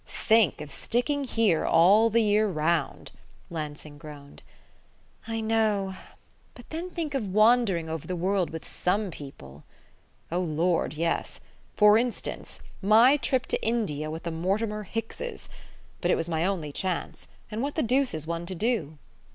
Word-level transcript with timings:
"Think 0.07 0.61
of 0.61 0.71
sticking 0.71 1.25
here 1.25 1.63
all 1.63 2.09
the 2.09 2.23
year 2.23 2.47
round!" 2.47 3.11
Lansing 3.51 3.99
groaned. 3.99 4.41
"I 5.27 5.41
know. 5.41 5.93
But 6.55 6.67
then 6.71 6.89
think 6.89 7.13
of 7.13 7.31
wandering 7.31 7.87
over 7.87 8.07
the 8.07 8.15
world 8.15 8.49
with 8.49 8.65
some 8.67 9.11
people!" 9.11 9.63
"Oh, 10.31 10.39
Lord, 10.39 10.95
yes. 10.95 11.39
For 11.75 11.99
instance, 11.99 12.61
my 12.81 13.15
trip 13.15 13.45
to 13.45 13.63
India 13.63 14.09
with 14.09 14.23
the 14.23 14.31
Mortimer 14.31 14.85
Hickses. 14.91 15.47
But 16.01 16.09
it 16.09 16.15
was 16.15 16.27
my 16.27 16.45
only 16.45 16.71
chance 16.71 17.27
and 17.51 17.61
what 17.61 17.75
the 17.75 17.83
deuce 17.83 18.15
is 18.15 18.25
one 18.25 18.47
to 18.47 18.55
do?" 18.55 18.97